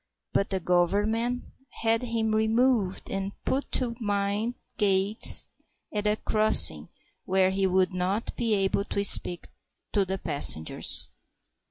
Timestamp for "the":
0.49-0.59, 10.03-10.17